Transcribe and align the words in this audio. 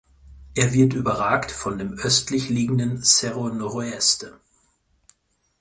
Er 0.55 0.73
wird 0.73 0.93
überragt 0.93 1.51
von 1.51 1.77
dem 1.77 1.93
östlich 1.93 2.49
liegenden 2.49 3.03
Cerro 3.03 3.49
Noroeste. 3.49 4.39